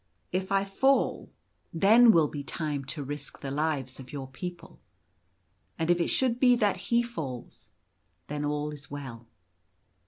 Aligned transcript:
If 0.31 0.51
I 0.51 0.65
fall, 0.65 1.29
then 1.71 2.11
will 2.11 2.27
be 2.27 2.43
28 2.43 2.47
The 2.47 2.57
Golden 2.57 2.71
Armour. 2.71 2.77
time 2.81 2.85
to 2.87 3.03
risk 3.03 3.39
the 3.39 3.51
lives 3.51 3.99
of 3.99 4.11
your 4.11 4.27
people; 4.29 4.79
and 5.77 5.91
if 5.91 5.99
it 6.01 6.07
should 6.07 6.39
be 6.39 6.55
that 6.55 6.77
he 6.77 7.03
falls, 7.03 7.69
then 8.25 8.43
all 8.43 8.71
is 8.71 8.89
well." 8.89 9.27